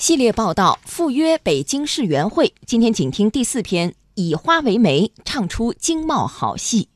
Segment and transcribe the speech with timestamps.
[0.00, 6.88] 系列报道赴约北京世园会，今天请听第四篇：以花为媒，唱出经贸好戏。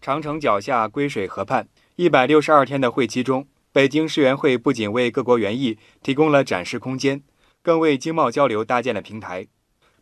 [0.00, 7.22] 长城脚下归水河畔，一百六十二天的会期中，北京世园会不仅为各国园艺提供了展示空间，
[7.62, 9.46] 更为经贸交流搭建了平台。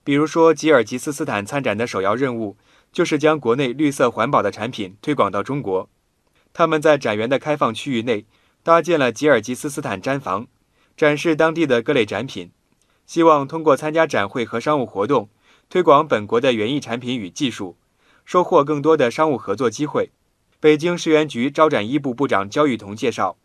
[0.02, 2.56] 比如说，吉尔吉斯斯坦参展的首要任务
[2.90, 5.90] 就是将国内绿色环保的产品推广到中国。
[6.54, 8.24] 他们在展园的开放区域内
[8.62, 10.46] 搭建了吉尔吉斯斯坦毡房。
[10.96, 12.50] 展示当地的各类展品，
[13.06, 15.28] 希望通过参加展会和商务活动，
[15.68, 17.76] 推广本国的园艺产品与技术，
[18.24, 20.10] 收获更多的商务合作机会。
[20.60, 23.36] 北京世园局招展一部部长焦雨桐介绍，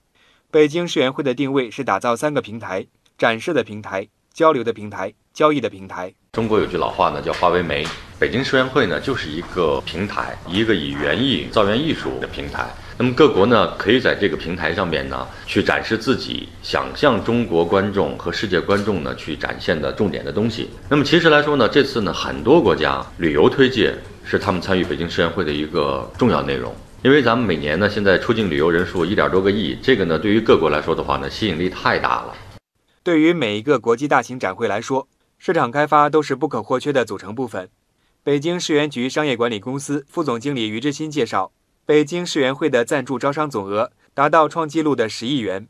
[0.51, 2.85] 北京世园会的定位是打造三个平台：
[3.17, 6.13] 展示的平台、交流的平台、交易的平台。
[6.33, 7.83] 中国有句老话呢，叫“化为媒”，
[8.19, 12.69] 北京世园会呢就是一个平台，一个以园艺、造园艺术的平台。
[12.99, 20.71] 那么各国呢，可以在这个平台上面呢，去展示自己想向中国观众和世界观众呢去展现的重点的东西。
[20.89, 26.73] 那么其实来说呢，这次呢，很多国家旅游推介是他们参与北京世园会的一个重要内容。
[27.03, 32.33] 因为咱们每年呢，现在出境旅游人数一点多个亿，这个呢，对于各国来说的话呢，吸引力太大了。
[33.03, 37.69] 对于每一个国际大型展会来说，市场开发都是不可或缺的组成部分。
[38.23, 41.51] 北京世园局商业管理公司副总经理于志新介绍。
[41.87, 45.69] 北京世园会的赞助招商总额达到创纪录的十亿元，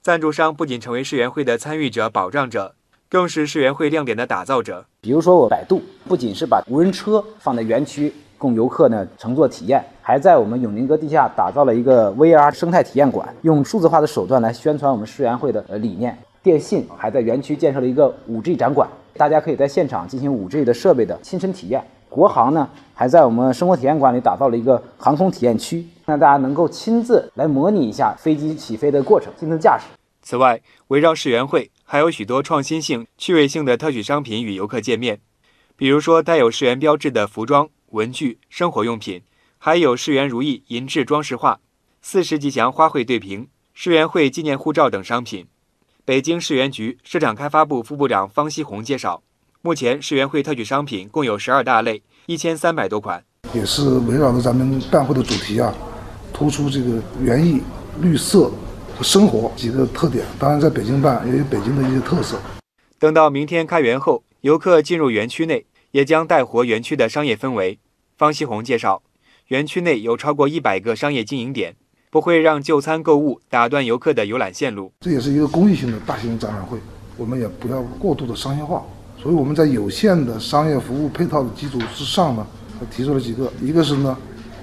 [0.00, 2.76] 赞助商不仅成为世园会的参与者、保障者，
[3.10, 4.86] 更是世园会亮点的打造者。
[5.00, 16.16] 比如说，我百度不仅是把无人车放在园区供游客呢乘坐体验，还在我们永宁阁地下打造了一个 VR 生态体验馆，用数字化的手段来宣传我们世园会的呃理念。
[16.44, 21.84] 电信还在园区建设了一个 5G 展馆，大家可以在现场进行 5G 的设备的亲身体验。
[22.08, 29.84] 国航呢，还在我们生活体验馆里打造了一个航空体验区，让大家能够亲自来模拟一下飞机起飞的过程，进行驾驶。
[30.22, 35.20] 此外，围绕世园会还有许多创新性、趣味性的特许商品与游客见面，
[35.76, 39.22] 比如说带有世园标志的服装、文具、生活用品，
[39.58, 41.60] 还有世园如意银质装饰画、
[42.00, 45.46] 四十吉祥花卉对瓶、世园会纪念护照等商品。
[46.04, 49.22] 北京世园局市场开发部副部长方希红介绍。
[49.66, 53.20] 目前世园会特许商品共有十二大类，一千三百多款，
[53.52, 55.74] 也是围绕着咱们办会的主题啊，
[56.32, 57.60] 突出这个园艺、
[58.00, 58.48] 绿色
[58.96, 60.24] 和生活几个特点。
[60.38, 62.38] 当然，在北京办也有北京的一些特色。
[63.00, 67.80] 等到明天开园后，游客进入园区内，也将带活园区的商业氛围。
[68.16, 69.02] 方希红介绍，
[69.48, 71.74] 园区内有超过一百个商业经营点，
[72.08, 74.92] 不会让就餐购物打断游客的游览线路。
[75.00, 76.78] 这也是一个公益性的大型展览会，
[77.16, 78.86] 我们也不要过度的商业化。
[79.26, 82.46] 所以我们在有限的商业服务配套的基础之上呢，
[82.92, 84.16] 提出了几个，一个是呢，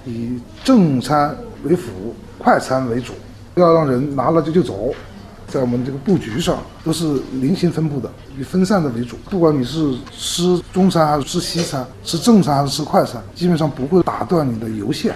[0.06, 3.12] 以正餐为辅，快餐为主，
[3.54, 4.96] 不要让人拿了就就走，
[5.48, 8.10] 在我们这个布局上都是零星分布的，
[8.40, 9.18] 以分散的为主。
[9.30, 15.14] 不管你是吃中餐还是吃西餐，吃正餐还是吃快餐，基本上不会打断你的游线。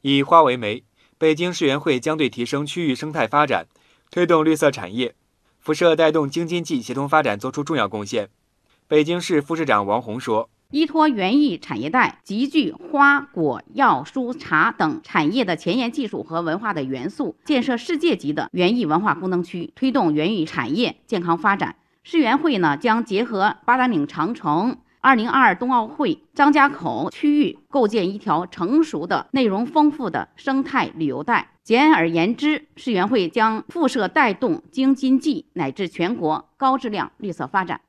[0.00, 0.82] 以花为媒，
[1.16, 3.68] 北京世园会将对提升区域生态发展、
[4.10, 5.14] 推动绿色产业、
[5.60, 8.30] 辐射带动京津冀协同发展作出重要贡献。
[8.90, 21.76] 北京市副市长王红说：“依托园艺产业带，集聚花果药蔬茶等产业的前沿技术和文化的元素，建设世界级的园艺文化功能区，推动园艺产业健康发展。
[22.02, 31.52] 世园会呢，将结合八达岭长城、二零二二冬奥会、张家口区域，构建一条成熟的、内容丰富的生态旅游带。
[31.62, 37.82] 简而言之，世园会将辐射带动京津冀乃至全国高质量绿色发展。”